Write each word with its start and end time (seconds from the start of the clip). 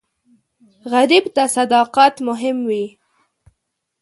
غریب 0.91 1.25
ته 1.35 1.43
صداقت 1.55 2.13
مهم 2.27 2.57
وي 2.69 2.85